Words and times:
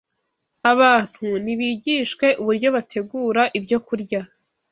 Abantu 0.71 1.27
nibigishwe 1.43 2.27
uburyo 2.41 2.67
bategura 2.75 3.43
ibyokurya 3.57 4.19